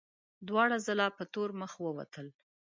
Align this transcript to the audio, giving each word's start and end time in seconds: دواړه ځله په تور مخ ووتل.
دواړه 0.47 0.77
ځله 0.85 1.07
په 1.17 1.23
تور 1.33 1.49
مخ 1.59 1.71
ووتل. 1.83 2.27